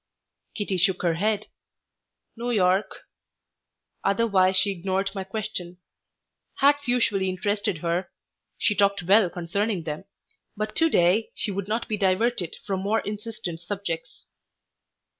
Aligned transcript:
Kitty 0.55 0.77
shook 0.77 1.03
her 1.03 1.13
head. 1.13 1.45
"New 2.35 2.49
York." 2.49 3.01
Otherwise 4.03 4.57
she 4.57 4.71
ignored 4.71 5.11
my 5.13 5.23
question. 5.23 5.77
Hats 6.55 6.87
usually 6.87 7.29
interested 7.29 7.77
her. 7.83 8.09
She 8.57 8.73
talked 8.73 9.03
well 9.03 9.29
concerning 9.29 9.83
them, 9.83 10.05
but 10.57 10.75
to 10.77 10.89
day 10.89 11.29
she 11.35 11.51
would 11.51 11.67
not 11.67 11.87
be 11.87 11.97
diverted 11.97 12.55
from 12.65 12.79
more 12.79 13.01
insistent 13.01 13.59
subjects. 13.59 14.25